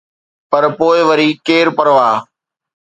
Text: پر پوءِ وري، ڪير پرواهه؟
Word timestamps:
پر 0.49 0.63
پوءِ 0.77 0.97
وري، 1.09 1.27
ڪير 1.47 1.65
پرواهه؟ 1.77 2.17